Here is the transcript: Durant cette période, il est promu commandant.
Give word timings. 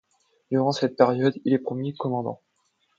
Durant 0.49 0.71
cette 0.71 0.95
période, 0.95 1.39
il 1.45 1.53
est 1.53 1.59
promu 1.59 1.93
commandant. 1.93 2.41